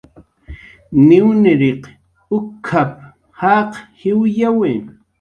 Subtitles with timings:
[1.07, 1.81] "Niwniriq
[2.37, 2.93] uk""ap""
[3.39, 4.71] jaq jiwyawi"